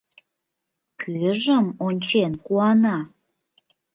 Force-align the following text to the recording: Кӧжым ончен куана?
Кӧжым 1.01 1.65
ончен 1.85 2.31
куана? 2.45 2.97